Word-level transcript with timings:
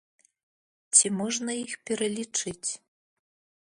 Ці 0.95 1.07
можна 1.19 1.49
іх 1.67 1.71
пералічыць? 1.91 2.69